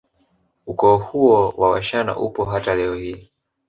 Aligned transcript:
Ukoo 0.67 0.97
huo 0.97 1.53
wa 1.57 1.69
washana 1.69 2.17
upo 2.17 2.45
hata 2.45 2.75
leo 2.75 2.95
hii 2.95 3.29